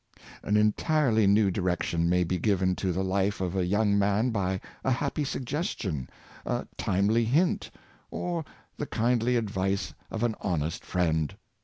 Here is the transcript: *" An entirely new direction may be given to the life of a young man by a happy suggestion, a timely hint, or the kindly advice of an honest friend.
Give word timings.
*" 0.25 0.31
An 0.43 0.57
entirely 0.57 1.27
new 1.27 1.51
direction 1.51 2.09
may 2.09 2.23
be 2.23 2.39
given 2.39 2.75
to 2.77 2.91
the 2.91 3.03
life 3.03 3.39
of 3.39 3.55
a 3.55 3.67
young 3.67 3.99
man 3.99 4.31
by 4.31 4.59
a 4.83 4.89
happy 4.89 5.23
suggestion, 5.23 6.09
a 6.43 6.65
timely 6.75 7.23
hint, 7.23 7.69
or 8.09 8.43
the 8.77 8.87
kindly 8.87 9.35
advice 9.35 9.93
of 10.09 10.23
an 10.23 10.33
honest 10.41 10.83
friend. 10.83 11.35